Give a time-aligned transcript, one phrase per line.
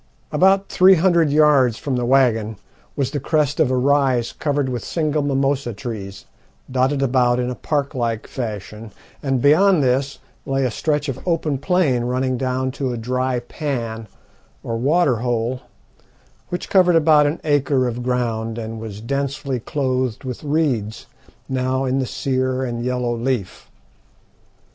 [0.31, 2.55] About three hundred yards from the waggon
[2.95, 6.25] was the crest of a rise covered with single mimosa trees,
[6.71, 8.89] dotted about in a park like fashion,
[9.21, 14.07] and beyond this lay a stretch of open plain running down to a dry pan,
[14.63, 15.61] or water hole,
[16.49, 21.05] which covered about an acre of ground, and was densely clothed with reeds,
[21.47, 23.69] now in the sere and yellow leaf.